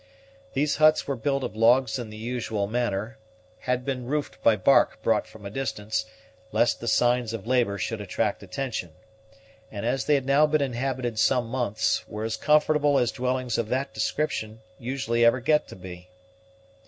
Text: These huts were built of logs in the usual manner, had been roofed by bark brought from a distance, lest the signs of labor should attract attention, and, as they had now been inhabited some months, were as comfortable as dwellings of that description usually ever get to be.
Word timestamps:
These 0.53 0.77
huts 0.77 1.05
were 1.07 1.15
built 1.15 1.43
of 1.43 1.55
logs 1.55 1.99
in 1.99 2.09
the 2.09 2.17
usual 2.17 2.65
manner, 2.65 3.19
had 3.59 3.85
been 3.85 4.07
roofed 4.07 4.41
by 4.41 4.55
bark 4.55 4.99
brought 5.03 5.27
from 5.27 5.45
a 5.45 5.51
distance, 5.51 6.07
lest 6.51 6.79
the 6.79 6.87
signs 6.87 7.33
of 7.33 7.45
labor 7.45 7.77
should 7.77 8.01
attract 8.01 8.41
attention, 8.41 8.93
and, 9.71 9.85
as 9.85 10.05
they 10.05 10.15
had 10.15 10.25
now 10.25 10.47
been 10.47 10.59
inhabited 10.59 11.19
some 11.19 11.45
months, 11.45 12.03
were 12.07 12.23
as 12.23 12.35
comfortable 12.35 12.97
as 12.97 13.11
dwellings 13.11 13.59
of 13.59 13.69
that 13.69 13.93
description 13.93 14.61
usually 14.79 15.23
ever 15.23 15.39
get 15.39 15.67
to 15.67 15.75
be. 15.75 16.09